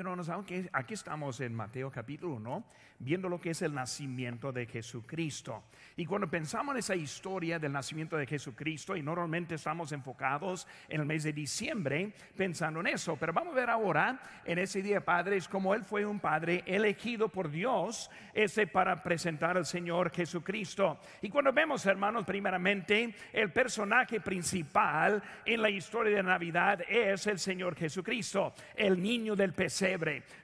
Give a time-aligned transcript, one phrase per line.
[0.00, 2.64] aunque aquí estamos en Mateo capítulo 1,
[2.98, 5.64] viendo lo que es el nacimiento de Jesucristo.
[5.96, 11.00] Y cuando pensamos en esa historia del nacimiento de Jesucristo, y normalmente estamos enfocados en
[11.00, 15.04] el mes de diciembre pensando en eso, pero vamos a ver ahora en ese día,
[15.04, 20.98] padres, como Él fue un padre elegido por Dios ese para presentar al Señor Jesucristo.
[21.22, 27.38] Y cuando vemos, hermanos, primeramente, el personaje principal en la historia de Navidad es el
[27.38, 29.52] Señor Jesucristo, el niño del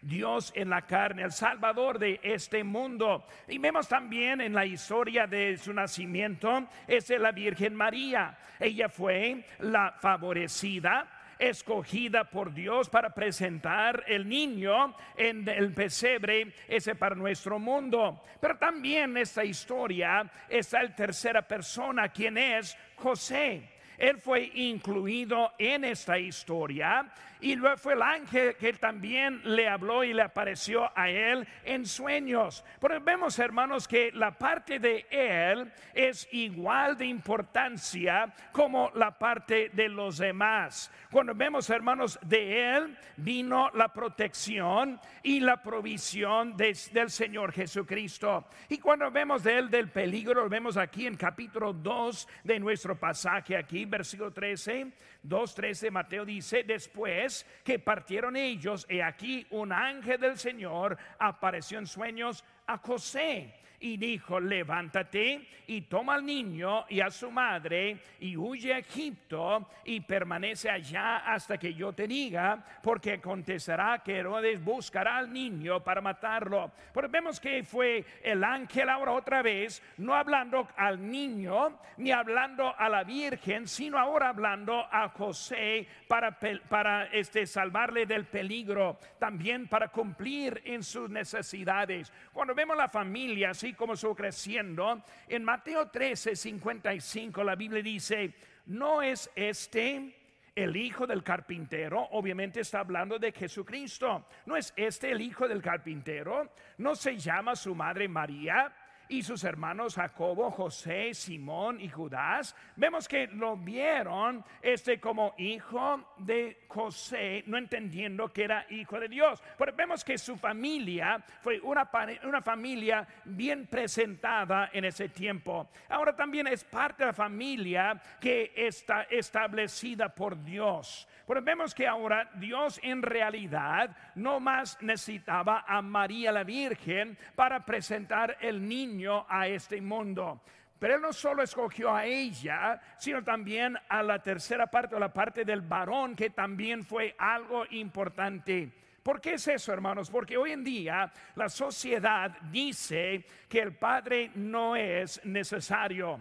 [0.02, 3.26] Dios en la carne, el Salvador de este mundo.
[3.48, 8.36] Y vemos también en la historia de su nacimiento, es la Virgen María.
[8.58, 16.95] Ella fue la favorecida escogida por Dios para presentar el niño en el pesebre, ese
[16.95, 18.22] para nuestro mundo.
[18.40, 23.79] Pero también en esta historia está el tercera persona, quien es José.
[24.00, 27.07] Él fue incluido en esta historia
[27.40, 31.86] y luego fue el ángel que también le habló y le apareció a él en
[31.86, 32.64] sueños.
[32.81, 39.71] Pero vemos, hermanos, que la parte de él es igual de importancia como la parte
[39.73, 40.91] de los demás.
[41.11, 48.47] Cuando vemos, hermanos, de él vino la protección y la provisión del Señor Jesucristo.
[48.69, 52.98] Y cuando vemos de él del peligro, lo vemos aquí en capítulo 2 de nuestro
[52.98, 54.93] pasaje aquí, versículo 13
[55.27, 61.87] 2.13 Mateo dice, después que partieron ellos, he aquí un ángel del Señor apareció en
[61.87, 68.37] sueños a José y dijo, levántate y toma al niño y a su madre y
[68.37, 74.62] huye a Egipto y permanece allá hasta que yo te diga, porque acontecerá que Herodes
[74.62, 76.72] buscará al niño para matarlo.
[76.92, 82.75] Pero vemos que fue el ángel ahora otra vez, no hablando al niño ni hablando
[82.77, 89.69] a la Virgen, sino ahora hablando a José para, para este, salvarle del peligro, también
[89.69, 92.12] para cumplir en sus necesidades.
[92.33, 98.34] Cuando vemos la familia, como estuvo creciendo, en Mateo 13, 55 la Biblia dice,
[98.67, 100.17] no es este
[100.55, 104.27] el hijo del carpintero, obviamente está hablando de Jesucristo.
[104.47, 106.53] ¿No es este el hijo del carpintero?
[106.78, 108.72] ¿No se llama su madre María?
[109.10, 116.15] Y sus hermanos Jacobo, José, Simón y Judas, vemos que lo vieron este como hijo
[116.19, 119.43] de José, no entendiendo que era hijo de Dios.
[119.59, 121.91] Pero vemos que su familia fue una,
[122.22, 125.69] una familia bien presentada en ese tiempo.
[125.88, 131.09] Ahora también es parte de la familia que está establecida por Dios.
[131.26, 137.65] Pero vemos que ahora Dios en realidad no más necesitaba a María la Virgen para
[137.65, 140.43] presentar el niño a este mundo.
[140.78, 145.12] Pero Él no solo escogió a ella, sino también a la tercera parte, o la
[145.12, 148.72] parte del varón, que también fue algo importante.
[149.03, 150.11] ¿Por qué es eso, hermanos?
[150.11, 156.21] Porque hoy en día la sociedad dice que el padre no es necesario,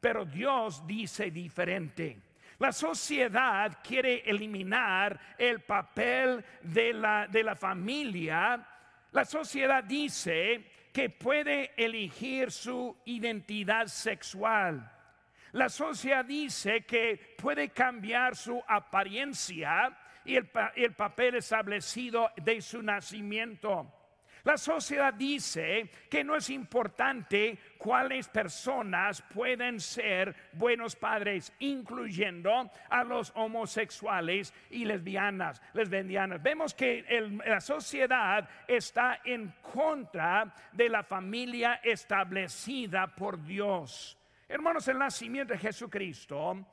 [0.00, 2.18] pero Dios dice diferente.
[2.58, 8.66] La sociedad quiere eliminar el papel de la, de la familia.
[9.12, 14.90] La sociedad dice que puede elegir su identidad sexual.
[15.52, 22.82] La sociedad dice que puede cambiar su apariencia y el, el papel establecido de su
[22.82, 24.01] nacimiento.
[24.44, 33.04] La sociedad dice que no es importante cuáles personas pueden ser buenos padres, incluyendo a
[33.04, 36.42] los homosexuales y lesbianas, lesbianas.
[36.42, 37.04] Vemos que
[37.46, 44.18] la sociedad está en contra de la familia establecida por Dios.
[44.48, 46.66] Hermanos, el nacimiento de Jesucristo,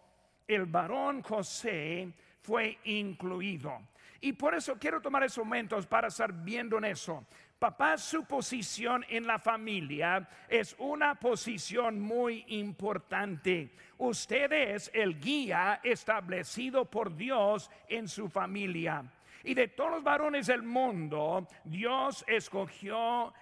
[0.48, 3.90] el varón José fue incluido.
[4.22, 7.26] Y por eso quiero tomar esos momentos para estar viendo en eso.
[7.60, 13.76] Papá, su posición en la familia es una posición muy importante.
[13.98, 19.04] Usted es el guía establecido por Dios en su familia.
[19.44, 23.34] Y de todos los varones del mundo, Dios escogió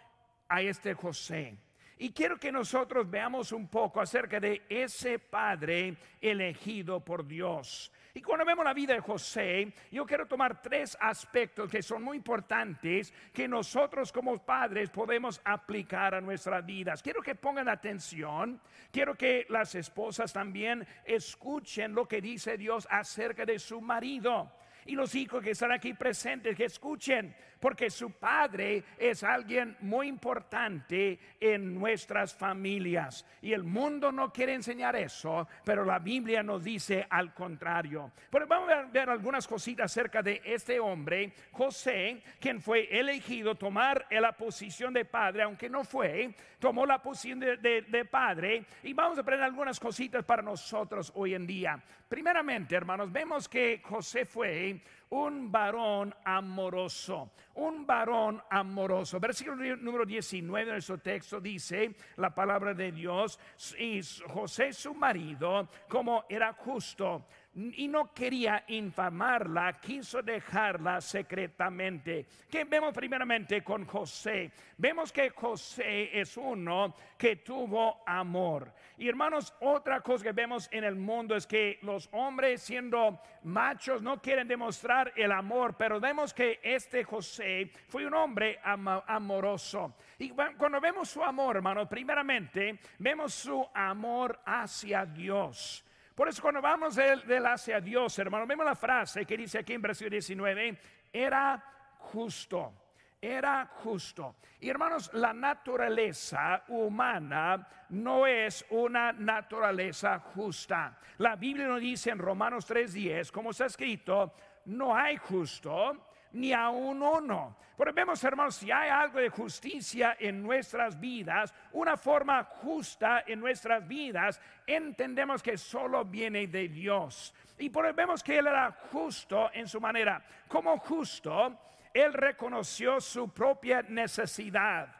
[0.50, 1.56] a este José.
[2.00, 7.92] Y quiero que nosotros veamos un poco acerca de ese padre elegido por Dios.
[8.18, 12.18] Y cuando vemos la vida de José, yo quiero tomar tres aspectos que son muy
[12.18, 17.04] importantes que nosotros como padres podemos aplicar a nuestras vidas.
[17.04, 18.60] Quiero que pongan atención,
[18.92, 24.52] quiero que las esposas también escuchen lo que dice Dios acerca de su marido.
[24.88, 30.07] Y los hijos que están aquí presentes, que escuchen, porque su padre es alguien muy
[30.07, 33.25] importante en nuestras familias.
[33.42, 38.12] Y el mundo no quiere enseñar eso, pero la Biblia nos dice al contrario.
[38.30, 44.06] Pero vamos a ver algunas cositas acerca de este hombre, José, quien fue elegido tomar
[44.10, 48.66] la posición de padre, aunque no fue, tomó la posición de, de padre.
[48.83, 51.81] Y vamos a aprender algunas cositas para nosotros hoy en día.
[52.07, 54.76] Primeramente, hermanos, vemos que José fue
[55.09, 59.19] un varón amoroso, un varón amoroso.
[59.19, 63.39] Versículo número 19 de nuestro texto dice la palabra de Dios,
[63.79, 67.27] y José su marido, como era justo,
[67.57, 72.27] y no quería infamarla, quiso dejarla secretamente.
[72.50, 74.51] ¿Qué vemos primeramente con José?
[74.77, 78.71] Vemos que José es uno que tuvo amor.
[79.00, 84.04] Y hermanos, otra cosa que vemos en el mundo es que los hombres siendo machos
[84.04, 89.95] no quieren demostrar el amor, pero vemos que este José fue un hombre amoroso.
[90.19, 95.83] Y cuando vemos su amor, hermanos, primeramente vemos su amor hacia Dios.
[96.18, 99.84] Por eso cuando vamos del, hacia Dios, hermano, vemos la frase que dice aquí en
[99.84, 100.80] versículo 19,
[101.14, 101.64] era
[102.00, 102.74] justo,
[103.22, 104.38] era justo.
[104.60, 110.98] Y hermanos, la naturaleza humana no es una naturaleza justa.
[111.19, 114.34] La Biblia nos dice en Romanos 3:10, como está escrito,
[114.66, 116.06] no hay justo
[116.38, 117.57] ni a un uno.
[117.78, 123.39] Pero vemos, hermanos, si hay algo de justicia en nuestras vidas, una forma justa en
[123.39, 127.34] nuestras vidas, entendemos que solo viene de Dios.
[127.60, 130.24] Y por vemos que Él era justo en su manera.
[130.48, 131.60] Como justo,
[131.94, 134.95] Él reconoció su propia necesidad.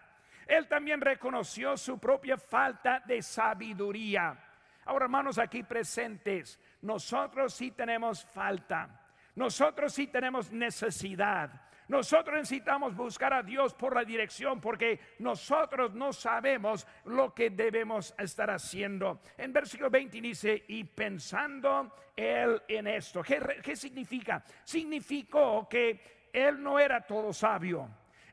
[0.46, 4.38] Él también reconoció su propia falta de sabiduría.
[4.86, 9.07] Ahora, hermanos, aquí presentes, nosotros sí tenemos falta.
[9.38, 11.62] Nosotros sí tenemos necesidad.
[11.90, 18.16] Nosotros necesitamos buscar a Dios por la dirección porque nosotros no sabemos lo que debemos
[18.18, 19.22] estar haciendo.
[19.38, 24.44] En versículo 20 dice, y pensando él en esto, ¿qué, qué significa?
[24.64, 27.88] Significó que él no era todo sabio.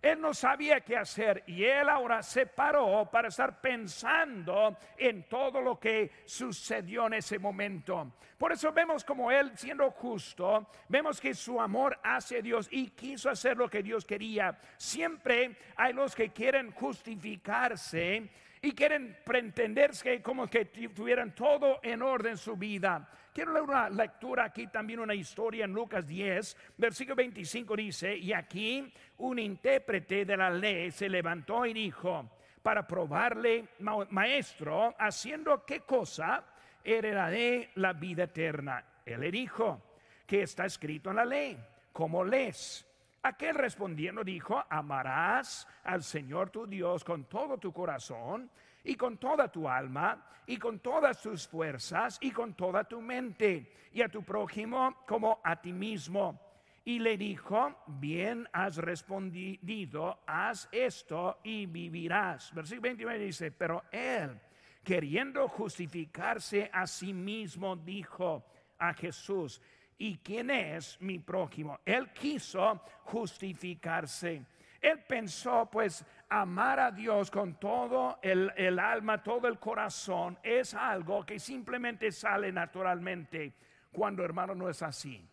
[0.04, 5.62] Él no sabía qué hacer y él ahora se paró para estar pensando en todo
[5.62, 8.12] lo que sucedió en ese momento.
[8.36, 13.30] Por eso vemos como él siendo justo, vemos que su amor hacia Dios y quiso
[13.30, 14.60] hacer lo que Dios quería.
[14.76, 18.28] Siempre hay los que quieren justificarse
[18.60, 23.08] y quieren pretenderse como que tuvieran todo en orden en su vida.
[23.34, 28.32] Quiero leer una lectura aquí, también una historia en Lucas 10, versículo 25 dice, y
[28.32, 32.30] aquí un intérprete de la ley se levantó y dijo,
[32.62, 33.70] para probarle,
[34.10, 36.44] maestro, haciendo qué cosa
[36.84, 38.84] heredaré la vida eterna.
[39.04, 39.82] Él le dijo,
[40.24, 41.58] que está escrito en la ley,
[41.92, 42.86] ¿cómo lees?
[43.24, 48.48] Aquel respondiendo dijo, amarás al Señor tu Dios con todo tu corazón
[48.84, 53.72] y con toda tu alma y con todas tus fuerzas y con toda tu mente
[53.92, 56.40] y a tu prójimo como a ti mismo.
[56.84, 62.52] Y le dijo, bien has respondido, haz esto y vivirás.
[62.52, 64.38] Versículo 29 dice, pero él,
[64.82, 68.44] queriendo justificarse a sí mismo, dijo
[68.78, 69.62] a Jesús,
[69.96, 71.80] ¿y quién es mi prójimo?
[71.86, 74.44] Él quiso justificarse.
[74.78, 76.04] Él pensó, pues,
[76.40, 82.50] amar a Dios con todo el, alma, todo el corazón, es algo que simplemente sale
[82.50, 83.54] naturalmente
[83.92, 85.28] cuando hermano no es así.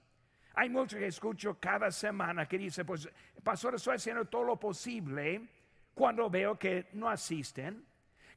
[0.53, 3.09] Hay muchos que escucho cada semana que dice, pues,
[3.43, 5.47] pastor, estoy haciendo todo lo posible
[5.93, 7.83] cuando veo que no asisten,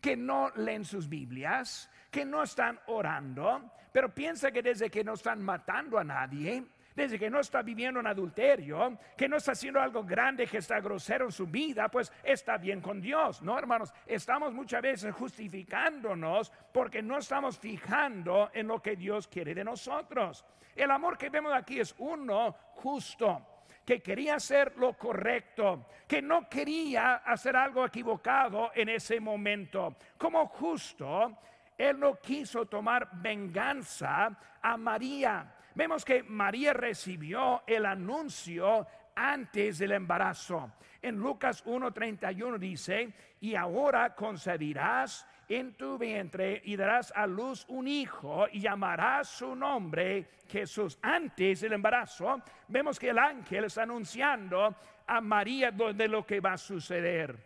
[0.00, 5.14] que no leen sus Biblias, que no están orando, pero piensa que desde que no
[5.14, 9.80] están matando a nadie, desde que no está viviendo en adulterio, que no está haciendo
[9.80, 13.92] algo grande, que está grosero en su vida, pues está bien con Dios, ¿no, hermanos?
[14.06, 20.44] Estamos muchas veces justificándonos porque no estamos fijando en lo que Dios quiere de nosotros.
[20.76, 26.48] El amor que vemos aquí es uno justo que quería hacer lo correcto, que no
[26.48, 29.96] quería hacer algo equivocado en ese momento.
[30.16, 31.38] Como justo,
[31.76, 39.93] él no quiso tomar venganza a María vemos que María recibió el anuncio antes del
[39.93, 40.73] embarazo.
[41.02, 47.87] En Lucas 1:31 dice, y ahora concebirás en tu vientre y darás a luz un
[47.87, 50.99] hijo y llamarás su nombre Jesús.
[51.02, 54.75] Antes del embarazo, vemos que el ángel está anunciando
[55.07, 57.37] a María de lo que va a suceder.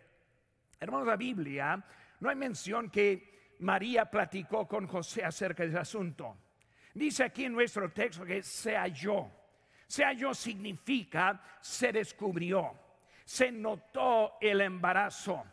[0.79, 1.83] Hermanos, la Biblia
[2.21, 6.37] no hay mención que María platicó con José acerca del asunto.
[6.99, 9.31] Dice aquí en nuestro texto que se halló.
[9.87, 12.77] Se halló significa se descubrió,
[13.23, 15.45] se notó el embarazo.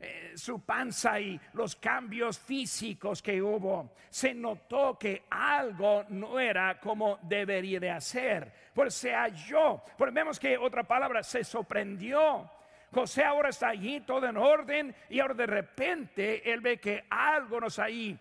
[0.00, 6.80] Eh, su panza y los cambios físicos que hubo, se notó que algo no era
[6.80, 8.70] como debería de hacer.
[8.74, 12.50] Pues se halló, pues vemos que otra palabra se sorprendió.
[12.90, 17.60] José ahora está allí todo en orden y ahora de repente él ve que algo
[17.60, 18.18] no está ahí.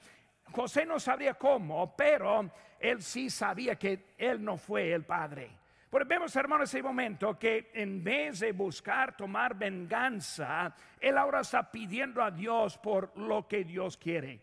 [0.51, 2.51] José no sabría cómo, pero
[2.83, 5.49] él sí sabía que él no fue el padre.
[5.89, 11.71] Pero vemos, hermanos, ese momento que en vez de buscar tomar venganza, él ahora está
[11.71, 14.41] pidiendo a Dios por lo que Dios quiere.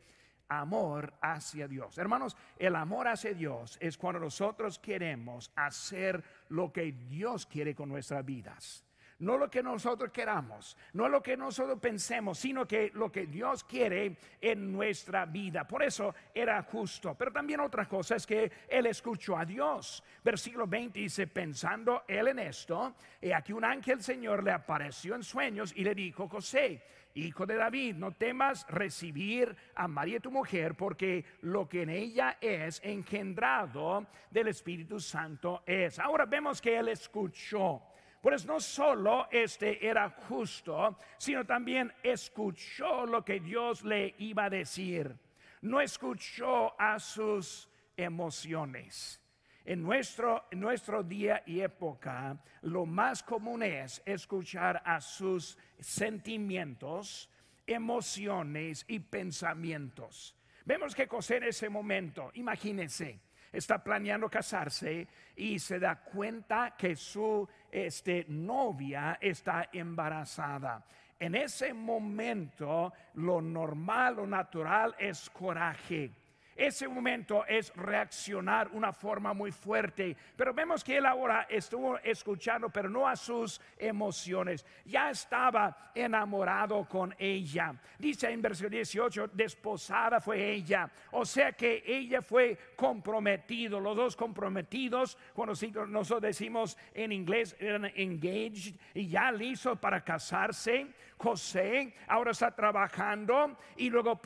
[0.49, 1.99] Amor hacia Dios.
[1.99, 7.91] Hermanos, el amor hacia Dios es cuando nosotros queremos hacer lo que Dios quiere con
[7.91, 8.85] nuestras vidas
[9.21, 13.65] no lo que nosotros queramos, no lo que nosotros pensemos, sino que lo que Dios
[13.65, 15.67] quiere en nuestra vida.
[15.67, 17.15] Por eso era justo.
[17.15, 20.03] Pero también otra cosa es que él escuchó a Dios.
[20.25, 25.23] Versículo 20 dice, pensando él en esto, y aquí un ángel Señor le apareció en
[25.23, 26.83] sueños y le dijo, José,
[27.15, 32.39] hijo de David, no temas recibir a María tu mujer, porque lo que en ella
[32.41, 35.99] es engendrado del Espíritu Santo es.
[35.99, 37.83] Ahora vemos que él escuchó.
[38.21, 44.51] Pues no solo este era justo, sino también escuchó lo que Dios le iba a
[44.51, 45.17] decir.
[45.63, 49.21] No escuchó a sus emociones.
[49.65, 57.31] En nuestro, en nuestro día y época, lo más común es escuchar a sus sentimientos,
[57.67, 60.35] emociones y pensamientos.
[60.65, 63.21] Vemos que José en ese momento, imagínense,
[63.53, 70.85] está planeando casarse y se da cuenta que su este, novia está embarazada.
[71.19, 76.13] En ese momento lo normal, lo natural es coraje
[76.61, 80.15] ese momento es reaccionar una forma muy fuerte.
[80.37, 84.67] Pero vemos que él ahora estuvo escuchando, pero no a sus emociones.
[84.85, 87.75] Ya estaba enamorado con ella.
[87.99, 90.91] Dice en versículo 18, desposada fue ella.
[91.13, 93.81] O sea que ella fue comprometido.
[93.81, 95.55] Los dos comprometidos, cuando
[95.87, 100.89] nosotros decimos en inglés, eran engaged y ya listo para casarse.
[101.21, 104.19] José ahora está trabajando y luego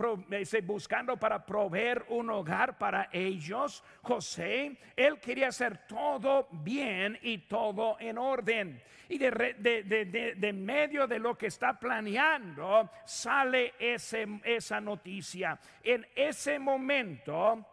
[0.62, 3.82] buscando para proveer un hogar para ellos.
[4.00, 8.80] José, él quería hacer todo bien y todo en orden.
[9.08, 15.58] Y de, medio de lo que está planeando sale ese, esa noticia.
[15.82, 17.66] En ese momento,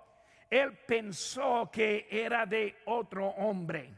[0.49, 3.93] él pensó que era de otro hombre.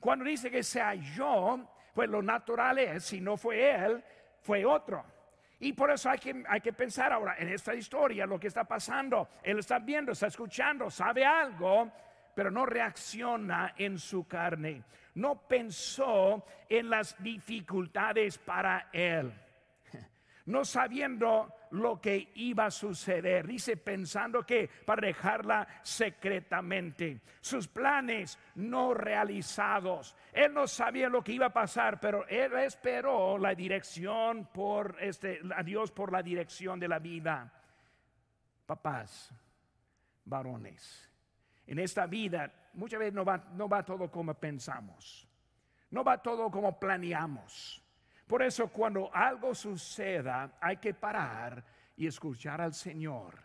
[0.00, 1.60] Cuando dice que se halló,
[1.94, 4.02] pues lo natural es, si no fue él,
[4.44, 5.02] fue otro.
[5.60, 8.64] Y por eso hay que, hay que pensar ahora en esta historia, lo que está
[8.64, 9.28] pasando.
[9.42, 11.90] Él está viendo, está escuchando, sabe algo,
[12.34, 14.82] pero no reacciona en su carne.
[15.14, 19.32] No pensó en las dificultades para él.
[20.46, 23.46] No sabiendo lo que iba a suceder.
[23.46, 27.20] Dice pensando que para dejarla secretamente.
[27.40, 30.16] Sus planes no realizados.
[30.32, 35.40] Él no sabía lo que iba a pasar, pero él esperó la dirección por este,
[35.54, 37.52] a Dios por la dirección de la vida.
[38.66, 39.32] Papás,
[40.24, 41.10] varones,
[41.66, 45.28] en esta vida muchas veces no va, no va todo como pensamos.
[45.90, 47.83] No va todo como planeamos.
[48.26, 51.64] Por eso cuando algo suceda hay que parar
[51.96, 53.42] y escuchar al Señor.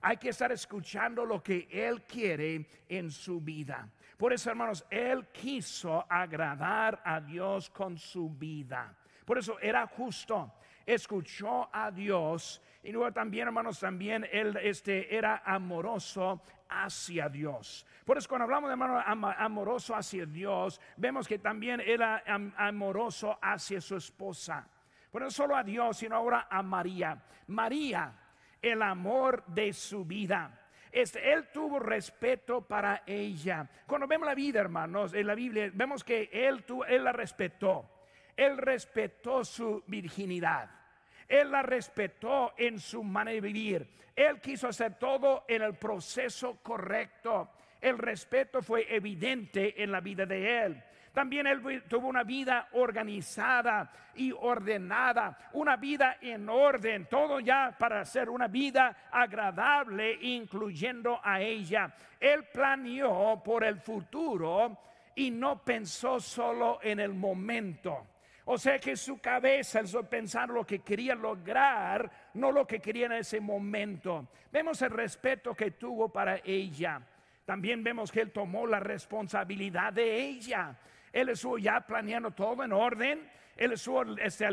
[0.00, 3.88] Hay que estar escuchando lo que Él quiere en su vida.
[4.16, 8.96] Por eso, hermanos, Él quiso agradar a Dios con su vida.
[9.24, 10.54] Por eso era justo.
[10.84, 17.86] Escuchó a Dios y luego también, hermanos, también él este, era amoroso hacia Dios.
[18.04, 19.02] Por eso cuando hablamos de hermano
[19.38, 22.22] amoroso hacia Dios, vemos que también era
[22.56, 24.66] amoroso hacia su esposa.
[25.10, 27.22] Pero no solo a Dios, sino ahora a María.
[27.48, 28.12] María,
[28.60, 30.58] el amor de su vida.
[30.90, 33.68] Este, él tuvo respeto para ella.
[33.86, 37.88] Cuando vemos la vida, hermanos, en la Biblia, vemos que él, él la respetó.
[38.36, 40.81] Él respetó su virginidad.
[41.28, 43.88] Él la respetó en su manera de vivir.
[44.14, 47.50] Él quiso hacer todo en el proceso correcto.
[47.80, 50.82] El respeto fue evidente en la vida de él.
[51.12, 58.00] También él tuvo una vida organizada y ordenada, una vida en orden, todo ya para
[58.00, 61.94] hacer una vida agradable, incluyendo a ella.
[62.18, 64.78] Él planeó por el futuro
[65.14, 68.06] y no pensó solo en el momento.
[68.44, 73.06] O sea que su cabeza hizo pensar lo que quería lograr, no lo que quería
[73.06, 74.28] en ese momento.
[74.50, 77.00] Vemos el respeto que tuvo para ella.
[77.44, 80.76] También vemos que él tomó la responsabilidad de ella.
[81.12, 83.30] Él estuvo ya planeando todo en orden.
[83.56, 84.48] Él estuvo este,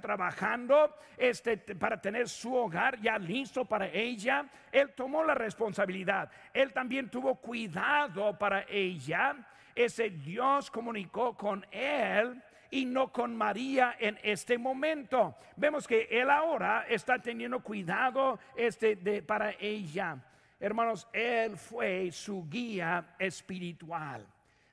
[0.00, 4.46] trabajando este, para tener su hogar ya listo para ella.
[4.72, 6.30] Él tomó la responsabilidad.
[6.52, 9.36] Él también tuvo cuidado para ella.
[9.74, 12.40] Ese Dios comunicó con él
[12.74, 15.36] y no con María en este momento.
[15.56, 20.18] Vemos que él ahora está teniendo cuidado este, de, para ella.
[20.58, 24.26] Hermanos, él fue su guía espiritual.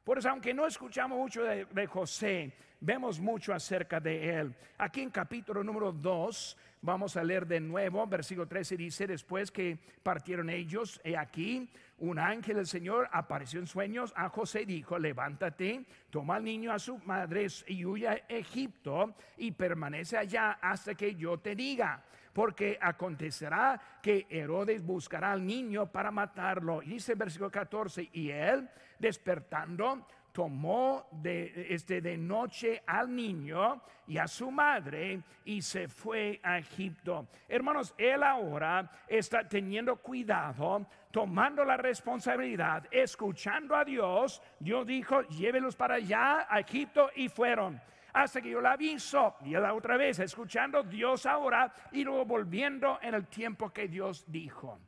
[0.04, 4.56] Por eso, aunque no escuchamos mucho de, de José, vemos mucho acerca de él.
[4.80, 9.78] Aquí en capítulo número 2 Vamos a leer de nuevo, versículo 13 dice, después que
[10.02, 11.70] partieron ellos, he aquí,
[12.00, 16.72] un ángel del Señor apareció en sueños a José y dijo, levántate, toma al niño
[16.72, 22.04] a su madre y huya a Egipto y permanece allá hasta que yo te diga.
[22.34, 26.82] Porque acontecerá que Herodes buscará al niño para matarlo.
[26.82, 34.18] Y dice versículo 14, y él despertando tomó de, este, de noche al niño y
[34.18, 37.28] a su madre y se fue a Egipto.
[37.48, 44.42] Hermanos, él ahora está teniendo cuidado, tomando la responsabilidad, escuchando a Dios.
[44.60, 47.82] Dios dijo, llévelos para allá a Egipto y fueron.
[48.14, 53.00] Hasta que yo la aviso y la otra vez escuchando Dios ahora y luego volviendo
[53.02, 54.80] en el tiempo que Dios dijo.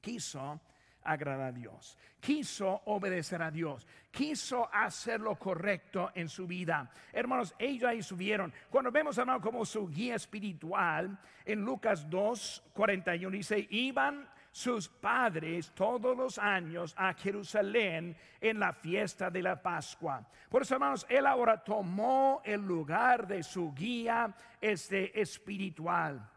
[0.00, 0.60] Quiso
[1.04, 6.90] agradar a Dios, quiso obedecer a Dios, quiso hacer lo correcto en su vida.
[7.12, 8.52] Hermanos, ellos ahí subieron.
[8.70, 15.72] Cuando vemos, hermano, como su guía espiritual, en Lucas 2, 41 dice, iban sus padres
[15.74, 20.26] todos los años a Jerusalén en la fiesta de la Pascua.
[20.48, 26.28] Por eso, hermanos, él ahora tomó el lugar de su guía este, espiritual.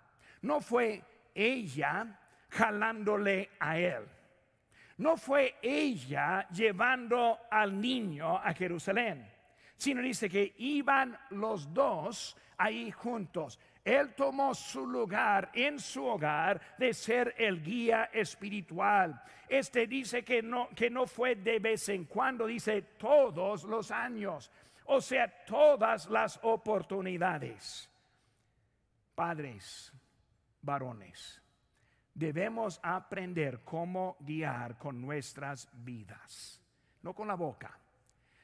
[0.41, 1.03] No fue
[1.33, 4.03] ella jalándole a él.
[4.97, 9.27] No fue ella llevando al niño a Jerusalén,
[9.75, 13.59] sino dice que iban los dos ahí juntos.
[13.83, 19.21] Él tomó su lugar en su hogar de ser el guía espiritual.
[19.49, 24.51] Este dice que no, que no fue de vez en cuando, dice todos los años,
[24.85, 27.89] o sea, todas las oportunidades.
[29.15, 29.91] Padres,
[30.61, 31.42] varones
[32.13, 36.61] debemos aprender cómo guiar con nuestras vidas,
[37.01, 37.77] no con la boca.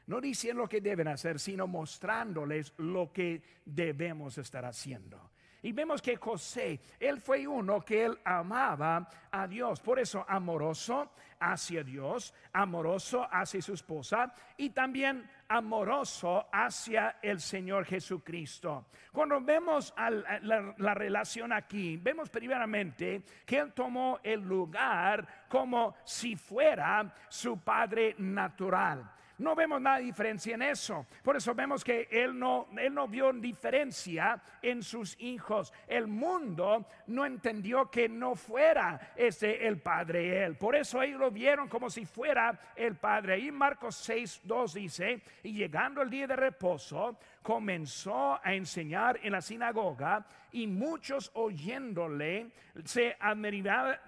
[0.08, 5.30] No diciendo lo que deben hacer, sino mostrándoles lo que debemos estar haciendo.
[5.62, 9.82] Y vemos que José, él fue uno que él amaba a Dios.
[9.82, 17.86] Por eso amoroso hacia Dios, amoroso hacia su esposa y también amoroso hacia el Señor
[17.86, 18.86] Jesucristo.
[19.12, 26.36] Cuando vemos la, la, relación aquí, vemos primeramente que Él tomó el lugar como si
[26.36, 29.12] fuera su Padre natural.
[29.40, 31.06] No vemos nada de diferencia en eso.
[31.24, 35.74] Por eso vemos que él no, él no vio diferencia en sus hijos.
[35.88, 40.56] El mundo no entendió que no fuera ese el Padre él.
[40.56, 43.40] Por eso ellos lo vieron como si fuera el Padre.
[43.40, 49.32] Y Marcos 6, 2 dice, y llegando el día de reposo, comenzó a enseñar en
[49.32, 52.52] la sinagoga y muchos oyéndole
[52.84, 53.16] se,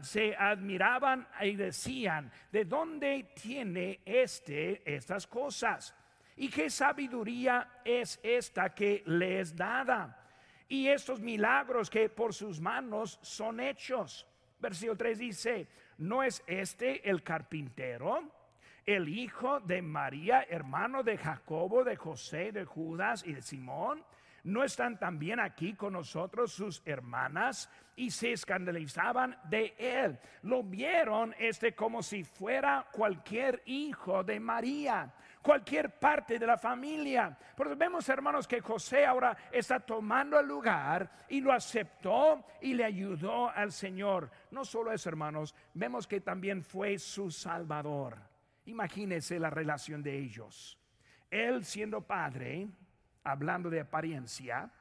[0.01, 5.95] se admiraban y decían, ¿de dónde tiene este estas cosas?
[6.37, 10.17] ¿Y qué sabiduría es esta que le es dada?
[10.67, 14.25] Y estos milagros que por sus manos son hechos.
[14.59, 15.67] Versículo 3 dice,
[15.97, 18.40] ¿no es este el carpintero?
[18.85, 24.03] El hijo de María, hermano de Jacobo, de José, de Judas y de Simón.
[24.43, 27.69] ¿No están también aquí con nosotros sus hermanas?
[27.95, 30.19] Y se escandalizaban de él.
[30.41, 35.13] Lo vieron este como si fuera cualquier hijo de María,
[35.43, 37.37] cualquier parte de la familia.
[37.55, 42.85] Porque vemos, hermanos, que José ahora está tomando el lugar y lo aceptó y le
[42.85, 44.31] ayudó al Señor.
[44.49, 48.30] No solo eso, hermanos, vemos que también fue su Salvador.
[48.71, 50.79] Imagínense la relación de ellos.
[51.29, 52.69] Él siendo padre,
[53.21, 54.71] hablando de apariencia,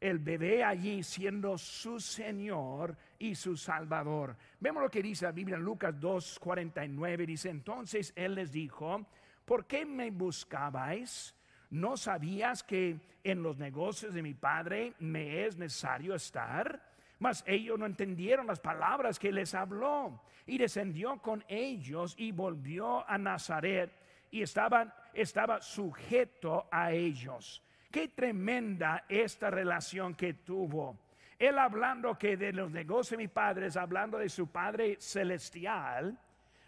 [0.00, 4.36] el bebé allí siendo su Señor y su Salvador.
[4.58, 7.26] Vemos lo que dice la Biblia en Lucas 2:49.
[7.26, 9.06] Dice, entonces Él les dijo,
[9.44, 11.32] ¿por qué me buscabais?
[11.70, 16.87] ¿No sabías que en los negocios de mi Padre me es necesario estar?
[17.18, 20.22] Mas ellos no entendieron las palabras que les habló.
[20.46, 23.92] Y descendió con ellos y volvió a Nazaret
[24.30, 27.62] y estaban, estaba sujeto a ellos.
[27.90, 30.98] Qué tremenda esta relación que tuvo.
[31.38, 36.18] Él hablando que de los negocios de mi padre, hablando de su Padre celestial,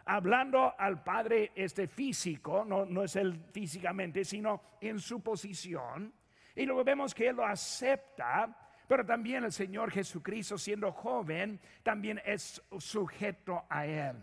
[0.04, 6.12] hablando al Padre este físico, no, no es él físicamente, sino en su posición.
[6.54, 8.56] Y luego vemos que él lo acepta,
[8.90, 14.16] pero también el Señor Jesucristo siendo joven, también es sujeto a él.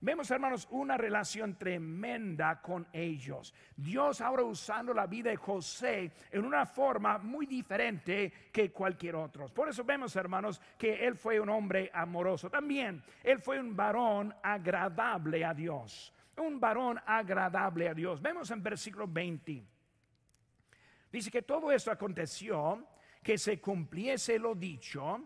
[0.00, 3.52] Vemos, hermanos, una relación tremenda con ellos.
[3.74, 9.48] Dios ahora usando la vida de José en una forma muy diferente que cualquier otro.
[9.48, 12.48] Por eso vemos, hermanos, que él fue un hombre amoroso.
[12.48, 16.14] También él fue un varón agradable a Dios.
[16.36, 18.22] Un varón agradable a Dios.
[18.22, 19.64] Vemos en versículo 20.
[21.10, 22.86] Dice que todo esto aconteció,
[23.22, 25.20] que se cumpliese lo dicho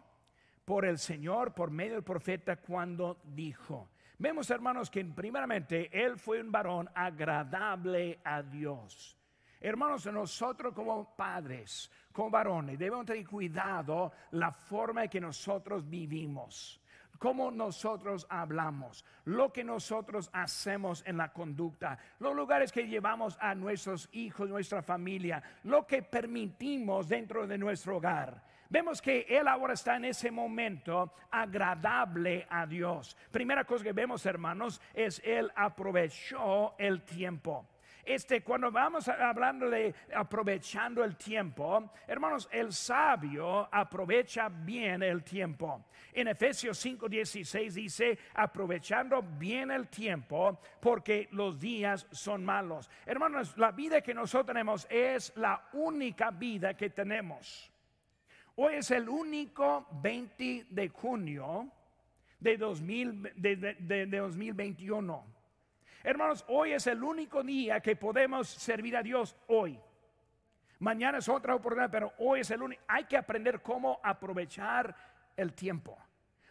[0.64, 6.40] por el Señor por medio del profeta cuando dijo Vemos, hermanos, que primeramente Él fue
[6.40, 9.14] un varón agradable a Dios.
[9.60, 16.80] Hermanos, nosotros como padres, como varones, debemos tener cuidado la forma en que nosotros vivimos
[17.18, 23.54] cómo nosotros hablamos, lo que nosotros hacemos en la conducta, los lugares que llevamos a
[23.54, 28.42] nuestros hijos, nuestra familia, lo que permitimos dentro de nuestro hogar.
[28.68, 33.16] Vemos que él ahora está en ese momento agradable a Dios.
[33.30, 37.66] Primera cosa que vemos, hermanos, es él aprovechó el tiempo.
[38.06, 45.86] Este, cuando vamos hablando de aprovechando el tiempo, hermanos, el sabio aprovecha bien el tiempo.
[46.12, 52.88] En Efesios 5:16 dice, aprovechando bien el tiempo, porque los días son malos.
[53.04, 57.72] Hermanos, la vida que nosotros tenemos es la única vida que tenemos.
[58.54, 61.72] Hoy es el único 20 de junio
[62.38, 65.35] de, 2021.
[66.06, 69.76] Hermanos, hoy es el único día que podemos servir a Dios hoy.
[70.78, 72.80] Mañana es otra oportunidad, pero hoy es el único.
[72.86, 74.94] Hay que aprender cómo aprovechar
[75.36, 75.98] el tiempo.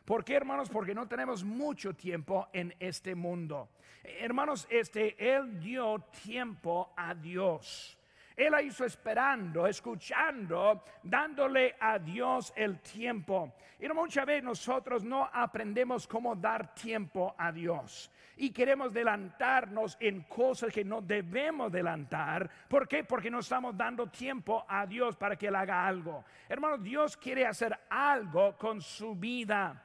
[0.04, 0.70] ¿Por qué, hermanos?
[0.70, 3.70] Porque no tenemos mucho tiempo en este mundo.
[4.04, 7.98] Hermanos, este, Él dio tiempo a Dios.
[8.36, 13.54] Él la hizo esperando, escuchando, dándole a Dios el tiempo.
[13.80, 18.12] Y muchas veces nosotros no aprendemos cómo dar tiempo a Dios.
[18.38, 22.50] Y queremos adelantarnos en cosas que no debemos adelantar.
[22.68, 23.06] ¿Por qué?
[23.06, 26.26] Porque no estamos dando tiempo a Dios para que Él haga algo.
[26.50, 29.85] Hermano, Dios quiere hacer algo con su vida.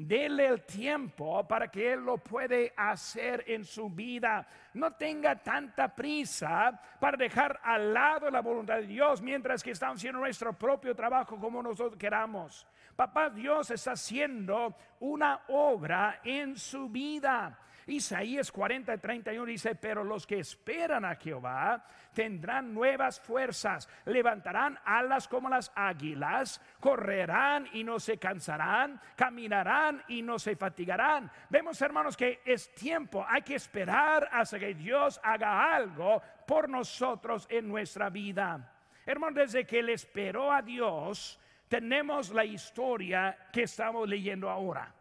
[0.00, 4.46] Dele el tiempo para que Él lo puede hacer en su vida.
[4.74, 9.96] No tenga tanta prisa para dejar al lado la voluntad de Dios mientras que estamos
[9.96, 12.64] haciendo nuestro propio trabajo como nosotros queramos.
[12.98, 17.56] Papá Dios está haciendo una obra en su vida.
[17.86, 25.28] Isaías 40, 31 dice, pero los que esperan a Jehová tendrán nuevas fuerzas, levantarán alas
[25.28, 31.30] como las águilas, correrán y no se cansarán, caminarán y no se fatigarán.
[31.50, 37.46] Vemos hermanos que es tiempo, hay que esperar hasta que Dios haga algo por nosotros
[37.48, 38.74] en nuestra vida.
[39.06, 44.94] Hermanos, desde que Él esperó a Dios, tenemos la historia que estamos leyendo ahora.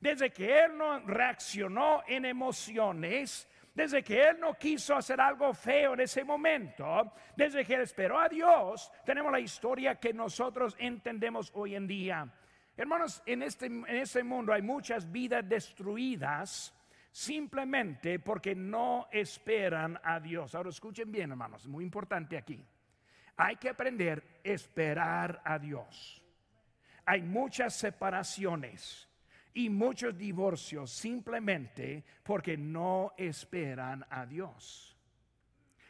[0.00, 5.94] Desde que Él no reaccionó en emociones, desde que Él no quiso hacer algo feo
[5.94, 11.50] en ese momento, desde que Él esperó a Dios, tenemos la historia que nosotros entendemos
[11.54, 12.28] hoy en día.
[12.76, 16.74] Hermanos, en este, en este mundo hay muchas vidas destruidas
[17.10, 20.54] simplemente porque no esperan a Dios.
[20.54, 22.64] Ahora escuchen bien, hermanos, muy importante aquí.
[23.42, 26.22] Hay que aprender a esperar a Dios.
[27.06, 29.08] Hay muchas separaciones
[29.54, 34.94] y muchos divorcios simplemente porque no esperan a Dios.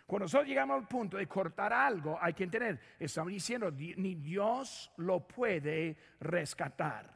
[0.06, 4.92] Cuando nosotros llegamos al punto de cortar algo, hay que entender, estamos diciendo, ni Dios
[4.98, 7.12] lo puede rescatar,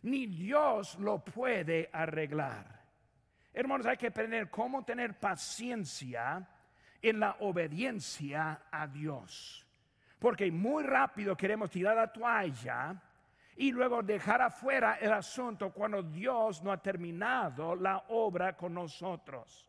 [0.00, 2.86] ni Dios lo puede arreglar.
[3.52, 6.48] Hermanos, hay que aprender cómo tener paciencia
[7.02, 9.66] en la obediencia a Dios.
[10.18, 13.02] Porque muy rápido queremos tirar la toalla
[13.56, 19.68] y luego dejar afuera el asunto cuando Dios no ha terminado la obra con nosotros.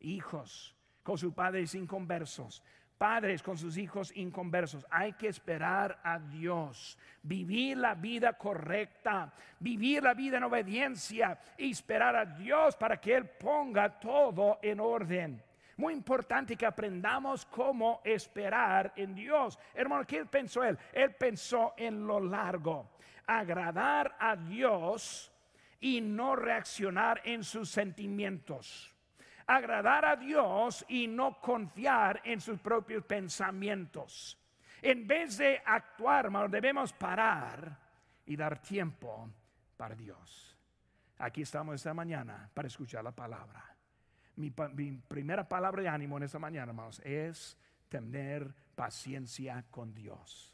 [0.00, 2.62] Hijos con sus padres inconversos,
[2.98, 4.84] padres con sus hijos inconversos.
[4.90, 11.70] Hay que esperar a Dios, vivir la vida correcta, vivir la vida en obediencia y
[11.70, 15.42] esperar a Dios para que Él ponga todo en orden.
[15.76, 19.58] Muy importante que aprendamos cómo esperar en Dios.
[19.74, 20.78] Hermano, ¿qué pensó él?
[20.92, 22.90] Él pensó en lo largo.
[23.26, 25.30] Agradar a Dios
[25.80, 28.92] y no reaccionar en sus sentimientos.
[29.46, 34.38] Agradar a Dios y no confiar en sus propios pensamientos.
[34.80, 37.78] En vez de actuar, hermano, debemos parar
[38.24, 39.28] y dar tiempo
[39.76, 40.56] para Dios.
[41.18, 43.75] Aquí estamos esta mañana para escuchar la palabra.
[44.36, 47.56] Mi, primera palabra de ánimo en esta mañana, hermanos, es
[47.88, 50.52] tener paciencia con Dios.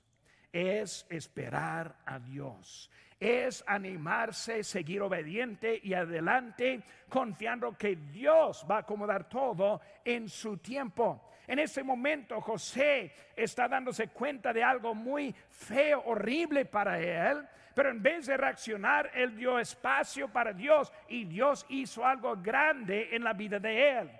[0.53, 2.90] Es esperar a Dios.
[3.18, 10.59] Es animarse, seguir obediente y adelante, confiando que Dios va a acomodar todo en su
[10.59, 11.32] tiempo.
[11.47, 17.91] En ese momento José está dándose cuenta de algo muy feo, horrible para él, pero
[17.91, 23.25] en vez de reaccionar, él dio espacio para Dios y Dios hizo algo grande en
[23.25, 24.11] la vida de él.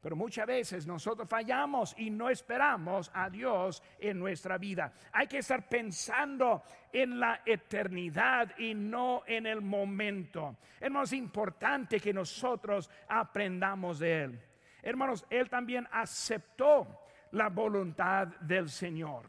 [0.00, 4.92] Pero muchas veces nosotros fallamos y no esperamos a Dios en nuestra vida.
[5.12, 10.56] Hay que estar pensando en la eternidad y no en el momento.
[10.80, 14.47] Es más importante que nosotros aprendamos de Él.
[14.82, 19.26] Hermanos, Él también aceptó la voluntad del Señor.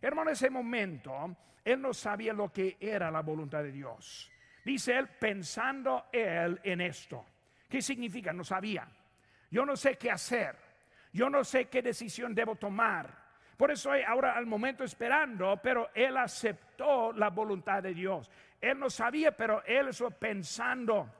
[0.00, 4.30] Hermano, en ese momento, Él no sabía lo que era la voluntad de Dios.
[4.64, 7.24] Dice Él, pensando Él en esto.
[7.68, 8.32] ¿Qué significa?
[8.32, 8.88] No sabía.
[9.50, 10.56] Yo no sé qué hacer.
[11.12, 13.28] Yo no sé qué decisión debo tomar.
[13.56, 18.30] Por eso ahora al momento esperando, pero él aceptó la voluntad de Dios.
[18.60, 21.17] Él no sabía, pero él estuvo pensando.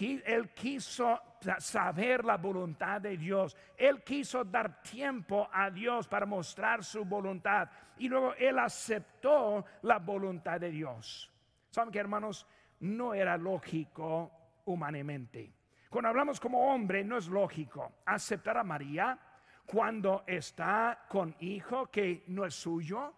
[0.00, 1.20] Él quiso
[1.58, 3.56] saber la voluntad de Dios.
[3.76, 7.68] Él quiso dar tiempo a Dios para mostrar su voluntad.
[7.98, 11.32] Y luego él aceptó la voluntad de Dios.
[11.70, 12.46] ¿Saben que hermanos?
[12.80, 14.30] No era lógico
[14.66, 15.52] humanamente.
[15.90, 19.18] Cuando hablamos como hombre, no es lógico aceptar a María
[19.66, 23.14] cuando está con hijo que no es suyo.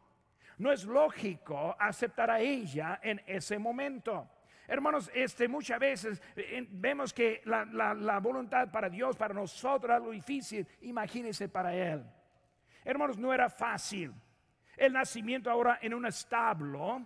[0.59, 4.29] No es lógico aceptar a ella en ese momento.
[4.71, 10.05] Hermanos, este, muchas veces eh, vemos que la, la, voluntad para Dios, para nosotros, es
[10.05, 10.65] lo difícil.
[10.83, 12.05] Imagínense para Él.
[12.85, 14.13] Hermanos, no era fácil.
[14.77, 17.05] El nacimiento ahora en un establo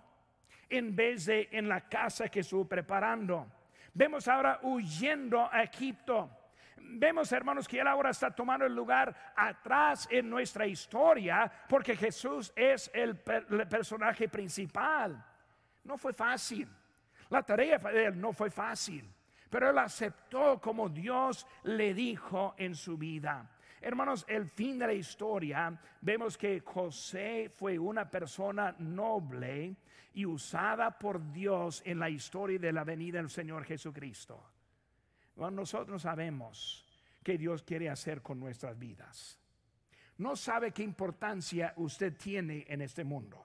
[0.68, 3.46] en vez de en la casa que estuvo preparando.
[3.94, 6.30] Vemos ahora huyendo a Egipto.
[6.76, 12.52] Vemos, hermanos, que Él ahora está tomando el lugar atrás en nuestra historia porque Jesús
[12.54, 15.24] es el, personaje principal.
[15.82, 16.68] No fue fácil.
[17.30, 19.08] La tarea de Él no fue fácil,
[19.50, 23.50] pero Él aceptó como Dios le dijo en su vida.
[23.80, 29.76] Hermanos, el fin de la historia, vemos que José fue una persona noble
[30.14, 34.42] y usada por Dios en la historia de la venida del Señor Jesucristo.
[35.36, 36.86] nosotros sabemos
[37.22, 39.38] que Dios quiere hacer con nuestras vidas.
[40.18, 43.44] No sabe qué importancia usted tiene en este mundo.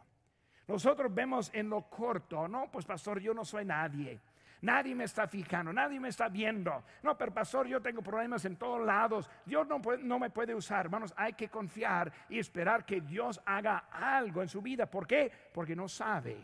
[0.70, 4.20] Nosotros vemos en lo corto, no, pues pastor, yo no soy nadie.
[4.62, 6.84] Nadie me está fijando, nadie me está viendo.
[7.02, 9.28] No, pero pastor, yo tengo problemas en todos lados.
[9.46, 10.86] Dios no, no me puede usar.
[10.86, 14.86] Hermanos, hay que confiar y esperar que Dios haga algo en su vida.
[14.86, 15.32] ¿Por qué?
[15.52, 16.38] Porque no sabe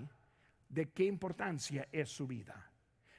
[0.70, 2.72] de qué importancia es su vida.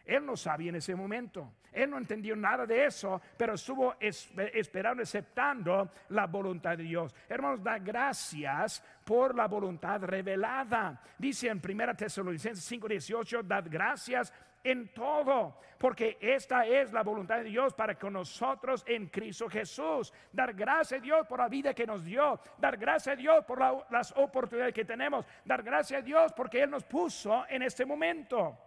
[0.06, 1.52] Él no sabía en ese momento.
[1.72, 7.14] Él no entendió nada de eso, pero estuvo esperando, aceptando la voluntad de Dios.
[7.28, 11.02] Hermanos, da gracias por la voluntad revelada.
[11.18, 14.32] Dice en 1 Tesalonicenses 5:18, dad gracias
[14.64, 20.12] en todo, porque esta es la voluntad de Dios para con nosotros en Cristo Jesús.
[20.32, 23.60] Dar gracias a Dios por la vida que nos dio, dar gracias a Dios por
[23.90, 28.65] las oportunidades que tenemos, dar gracias a Dios porque Él nos puso en este momento.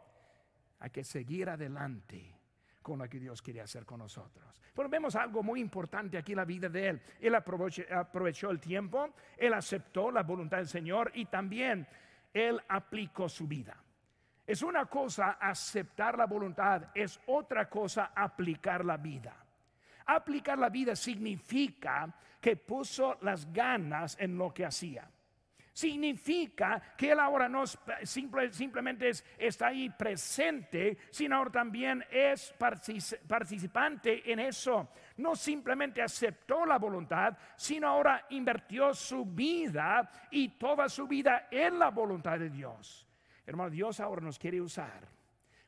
[0.79, 2.35] Hay que seguir adelante
[2.81, 4.61] con lo que Dios quiere hacer con nosotros.
[4.73, 7.01] Pero vemos algo muy importante aquí en la vida de Él.
[7.19, 11.87] Él aprovechó el tiempo, Él aceptó la voluntad del Señor y también
[12.33, 13.75] Él aplicó su vida.
[14.47, 19.35] Es una cosa aceptar la voluntad, es otra cosa aplicar la vida.
[20.07, 22.11] Aplicar la vida significa
[22.41, 25.07] que puso las ganas en lo que hacía.
[25.79, 27.63] Significa que él ahora no
[28.03, 32.53] simplemente está ahí presente, sino ahora también es
[33.25, 34.89] participante en eso.
[35.15, 41.79] No simplemente aceptó la voluntad, sino ahora invirtió su vida y toda su vida en
[41.79, 43.07] la voluntad de Dios.
[43.45, 45.07] Hermano, Dios ahora nos quiere usar.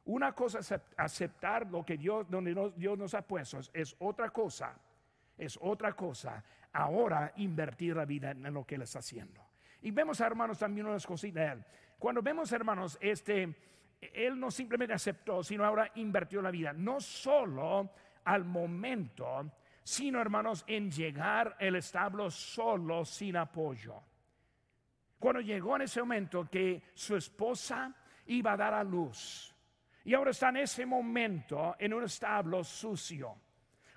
[0.03, 4.77] Una cosa es aceptar lo que Dios, donde Dios nos ha puesto, es otra cosa,
[5.37, 6.43] es otra cosa.
[6.73, 9.50] Ahora invertir la vida en lo que Él está haciendo.
[9.81, 11.65] Y vemos, hermanos, también unas cositas de Él.
[11.97, 13.55] Cuando vemos, hermanos, este,
[13.99, 16.73] Él no simplemente aceptó, sino ahora invirtió la vida.
[16.73, 17.91] No solo
[18.25, 19.51] al momento,
[19.83, 24.01] sino, hermanos, en llegar el establo solo, sin apoyo.
[25.19, 29.55] Cuando llegó en ese momento que su esposa iba a dar a luz.
[30.03, 33.35] Y ahora está en ese momento en un establo sucio.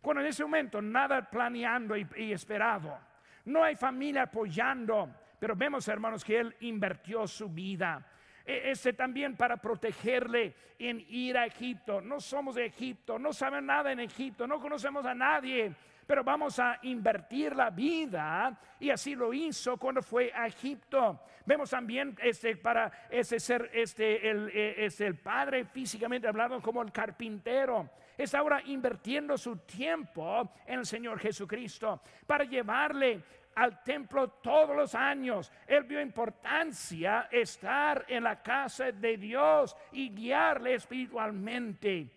[0.03, 2.99] Cuando en ese momento nada planeando y, y esperado.
[3.47, 5.15] No hay familia apoyando.
[5.45, 8.03] Pero vemos, hermanos, que él invirtió su vida.
[8.47, 12.01] E, este también para protegerle en ir a Egipto.
[12.01, 15.75] No somos de Egipto, no saben nada en Egipto, no conocemos a nadie,
[16.07, 21.21] pero vamos a invertir la vida y así lo hizo cuando fue a Egipto.
[21.45, 26.91] Vemos también este para ese ser este el, e, el padre físicamente hablando como el
[26.91, 27.91] carpintero.
[28.17, 33.23] Está ahora invirtiendo su tiempo en el Señor Jesucristo para llevarle
[33.55, 35.53] al templo todos los años.
[35.67, 42.11] Él vio importancia estar en la casa de Dios y guiarle espiritualmente,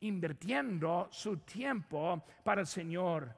[0.00, 3.34] invirtiendo su tiempo para el Señor,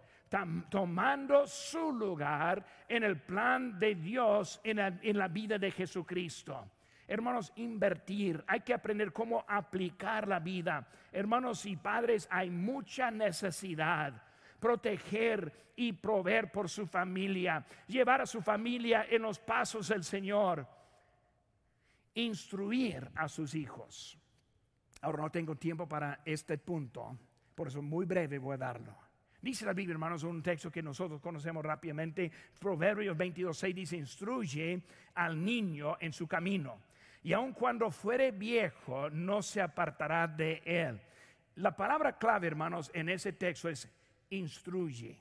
[0.68, 6.70] tomando su lugar en el plan de Dios en la, en la vida de Jesucristo.
[7.06, 10.86] Hermanos, invertir, hay que aprender cómo aplicar la vida.
[11.10, 14.27] Hermanos y padres, hay mucha necesidad
[14.58, 20.66] proteger y proveer por su familia, llevar a su familia en los pasos del Señor,
[22.14, 24.18] instruir a sus hijos.
[25.02, 27.16] Ahora no tengo tiempo para este punto,
[27.54, 28.94] por eso muy breve voy a darlo.
[29.40, 34.82] Dice la Biblia, hermanos, un texto que nosotros conocemos rápidamente, Proverbios 22.6 dice, instruye
[35.14, 36.80] al niño en su camino,
[37.22, 41.00] y aun cuando fuere viejo, no se apartará de él.
[41.56, 43.88] La palabra clave, hermanos, en ese texto es
[44.30, 45.16] instruye.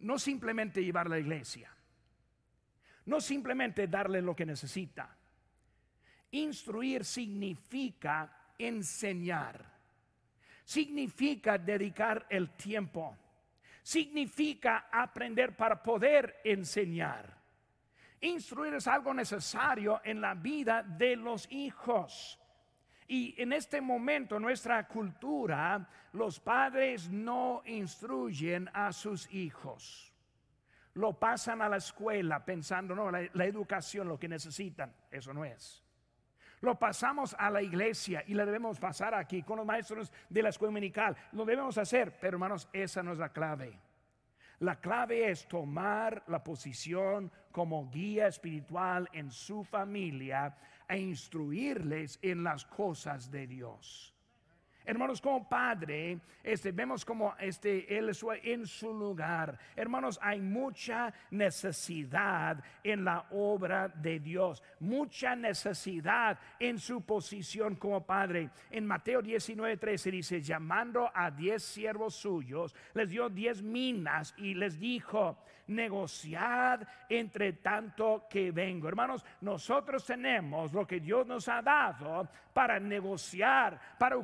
[0.00, 1.70] No simplemente llevar a la iglesia.
[3.06, 5.16] No simplemente darle lo que necesita.
[6.32, 9.64] Instruir significa enseñar.
[10.64, 13.16] Significa dedicar el tiempo.
[13.82, 17.40] Significa aprender para poder enseñar.
[18.20, 22.39] Instruir es algo necesario en la vida de los hijos.
[23.10, 30.14] Y en este momento, nuestra cultura, los padres no instruyen a sus hijos.
[30.94, 34.94] Lo pasan a la escuela pensando, no, la, la educación, lo que necesitan.
[35.10, 35.82] Eso no es.
[36.60, 40.50] Lo pasamos a la iglesia y le debemos pasar aquí con los maestros de la
[40.50, 41.16] escuela dominical.
[41.32, 43.76] Lo debemos hacer, pero hermanos, esa no es la clave.
[44.60, 50.54] La clave es tomar la posición como guía espiritual en su familia
[50.86, 54.14] e instruirles en las cosas de Dios.
[54.90, 58.10] Hermanos, como padre, este, vemos como este, él
[58.42, 59.56] en su lugar.
[59.76, 68.04] Hermanos, hay mucha necesidad en la obra de Dios, mucha necesidad en su posición como
[68.04, 68.50] padre.
[68.68, 74.54] En Mateo 19, 13 dice, llamando a diez siervos suyos, les dio diez minas y
[74.54, 75.38] les dijo,
[75.70, 78.88] negociad entre tanto que vengo.
[78.88, 84.16] Hermanos, nosotros tenemos lo que Dios nos ha dado para negociar, para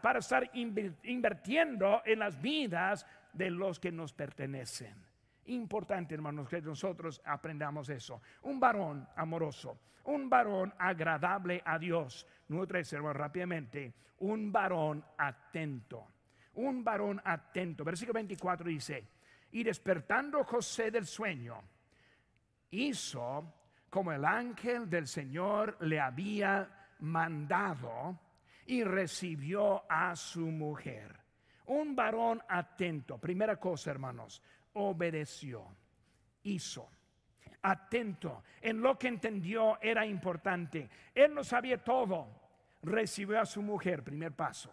[0.00, 4.94] para estar invirtiendo en las vidas de los que nos pertenecen.
[5.46, 8.20] Importante, hermanos, que nosotros aprendamos eso.
[8.42, 12.26] Un varón amoroso, un varón agradable a Dios.
[12.48, 16.08] Número tres, rápidamente, un varón atento.
[16.54, 17.84] Un varón atento.
[17.84, 19.08] Versículo 24 dice,
[19.52, 21.62] y despertando José del sueño,
[22.70, 23.52] hizo
[23.90, 26.68] como el ángel del Señor le había
[27.00, 28.18] mandado
[28.66, 31.16] y recibió a su mujer.
[31.66, 33.18] Un varón atento.
[33.18, 34.42] Primera cosa, hermanos,
[34.74, 35.66] obedeció,
[36.44, 36.88] hizo.
[37.62, 40.88] Atento en lo que entendió era importante.
[41.14, 42.28] Él no sabía todo.
[42.82, 44.72] Recibió a su mujer, primer paso.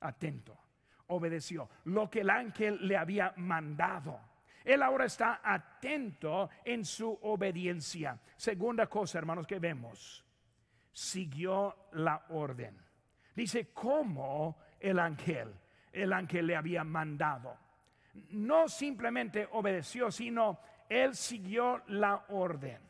[0.00, 0.64] Atento
[1.08, 4.20] obedeció lo que el ángel le había mandado.
[4.64, 8.18] Él ahora está atento en su obediencia.
[8.36, 10.24] Segunda cosa, hermanos, que vemos,
[10.90, 12.78] siguió la orden.
[13.34, 15.54] Dice, ¿cómo el ángel?
[15.92, 17.56] El ángel le había mandado.
[18.30, 22.80] No simplemente obedeció, sino él siguió la orden.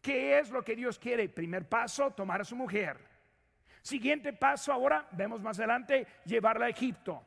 [0.00, 1.28] ¿Qué es lo que Dios quiere?
[1.28, 2.98] Primer paso, tomar a su mujer.
[3.82, 7.24] Siguiente paso, ahora vemos más adelante, llevarla a Egipto.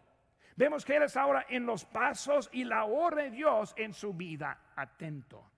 [0.56, 4.14] Vemos que Él es ahora en los pasos y la orden de Dios en su
[4.14, 4.72] vida.
[4.76, 5.50] Atento.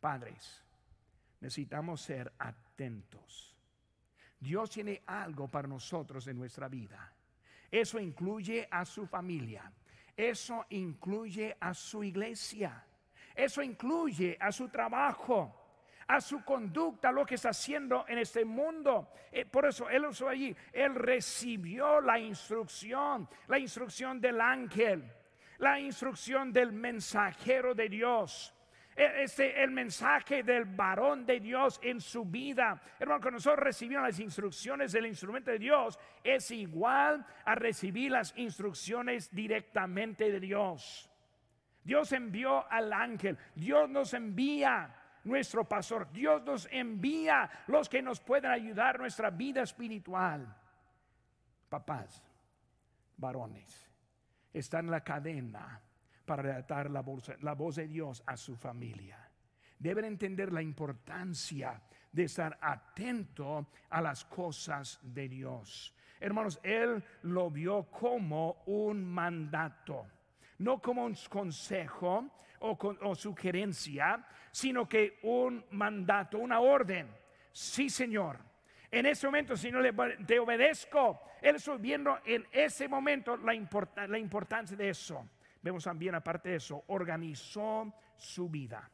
[0.00, 0.64] Padres,
[1.40, 3.55] necesitamos ser atentos.
[4.38, 7.12] Dios tiene algo para nosotros en nuestra vida.
[7.70, 9.72] Eso incluye a su familia.
[10.16, 12.84] Eso incluye a su iglesia.
[13.34, 15.66] Eso incluye a su trabajo
[16.08, 19.10] a su conducta, lo que está haciendo en este mundo.
[19.32, 25.04] Eh, por eso él usó allí, él recibió la instrucción, la instrucción del ángel,
[25.58, 28.54] la instrucción del mensajero de Dios.
[28.96, 32.80] Este, el mensaje del varón de Dios en su vida.
[32.98, 38.32] Hermano, cuando nosotros recibimos las instrucciones del instrumento de Dios, es igual a recibir las
[38.38, 41.10] instrucciones directamente de Dios.
[41.84, 44.94] Dios envió al ángel, Dios nos envía
[45.24, 46.10] nuestro pastor.
[46.10, 50.56] Dios nos envía los que nos pueden ayudar nuestra vida espiritual.
[51.68, 52.24] Papás,
[53.18, 53.90] varones,
[54.54, 55.82] están en la cadena
[56.26, 59.30] para dar la voz, la voz de Dios a su familia.
[59.78, 61.80] Deben entender la importancia
[62.12, 65.94] de estar atento a las cosas de Dios.
[66.18, 70.06] Hermanos, Él lo vio como un mandato,
[70.58, 77.08] no como un consejo o, sugerencia, sino que un mandato, una orden.
[77.52, 78.38] Sí, Señor.
[78.90, 79.92] En ese momento, le,
[80.24, 85.28] te obedezco, Él está viendo en ese momento la importancia de eso.
[85.66, 88.88] Vemos también, aparte de eso, organizó su vida.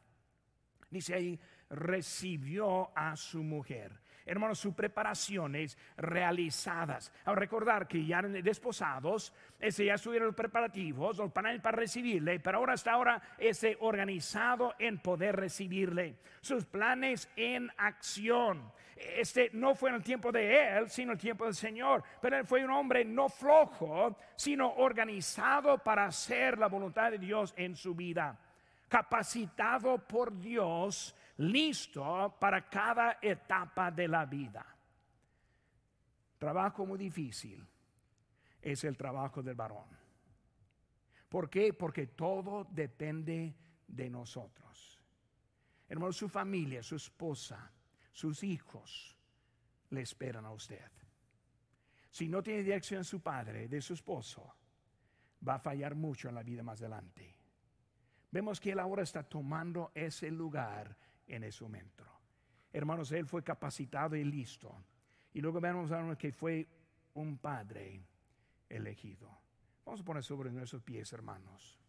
[0.89, 4.01] Dice ahí, recibió a su mujer.
[4.25, 7.11] Hermanos, sus preparaciones realizadas.
[7.25, 12.59] A recordar que ya desposados, ese ya estuvieron los preparativos, los paneles para recibirle, pero
[12.59, 16.15] ahora hasta ahora ese organizado en poder recibirle.
[16.41, 18.71] Sus planes en acción.
[18.95, 22.03] Este no fue en el tiempo de él, sino el tiempo del Señor.
[22.21, 27.53] Pero él fue un hombre no flojo, sino organizado para hacer la voluntad de Dios
[27.57, 28.39] en su vida.
[28.87, 31.15] Capacitado por Dios
[31.51, 34.65] listo para cada etapa de la vida.
[36.37, 37.65] Trabajo muy difícil
[38.61, 39.87] es el trabajo del varón.
[41.29, 41.73] ¿Por qué?
[41.73, 43.55] Porque todo depende
[43.87, 45.01] de nosotros.
[45.89, 47.71] Hermano, su familia, su esposa,
[48.11, 49.17] sus hijos
[49.89, 50.91] le esperan a usted.
[52.09, 54.55] Si no tiene dirección de su padre, de su esposo,
[55.47, 57.35] va a fallar mucho en la vida más adelante.
[58.31, 60.95] Vemos que él ahora está tomando ese lugar
[61.27, 62.05] en ese momento.
[62.71, 64.75] Hermanos, él fue capacitado y listo.
[65.33, 66.67] Y luego vemos que fue
[67.13, 68.03] un padre
[68.69, 69.29] elegido.
[69.85, 71.79] Vamos a poner sobre nuestros pies, hermanos.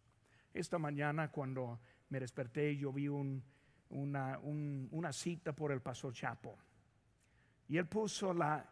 [0.53, 1.79] Esta mañana cuando
[2.09, 6.57] me desperté, yo vi una, una cita por el pastor Chapo.
[7.67, 8.69] Y él puso la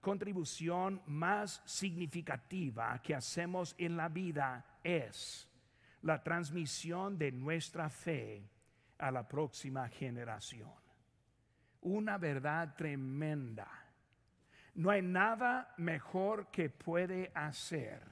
[0.00, 5.48] contribución más significativa que hacemos en la vida es
[6.02, 8.48] la transmisión de nuestra fe
[8.98, 10.72] a la próxima generación.
[11.82, 13.68] Una verdad tremenda.
[14.74, 18.02] No hay nada mejor que puede hacer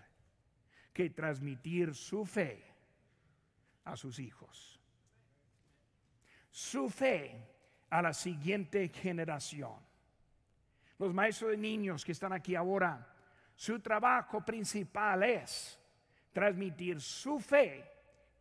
[0.93, 2.65] que transmitir su fe
[3.85, 4.81] a sus hijos.
[6.51, 7.51] Su fe
[7.91, 9.75] a la siguiente generación.
[10.99, 13.13] Los maestros de niños que están aquí ahora,
[13.57, 15.79] su trabajo principal es
[16.33, 17.85] transmitir su fe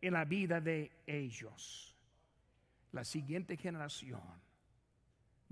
[0.00, 1.93] en la vida de ellos
[2.94, 4.22] la siguiente generación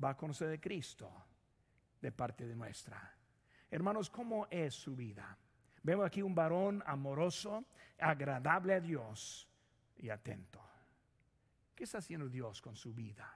[0.03, 1.13] va a conocer de Cristo
[2.01, 3.17] de parte de nuestra.
[3.69, 5.37] Hermanos, ¿cómo es su vida?
[5.83, 7.65] Vemos aquí un varón amoroso,
[7.99, 9.49] agradable a Dios
[9.97, 10.63] y atento.
[11.75, 13.29] ¿Qué está haciendo Dios con su vida?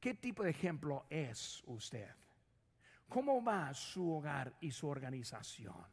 [0.00, 2.10] ¿Qué tipo de ejemplo es usted?
[3.06, 5.86] ¿Cómo va su hogar y su organización?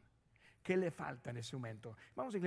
[0.62, 1.94] ¿Qué le falta en ese momento?
[2.14, 2.38] Vamos a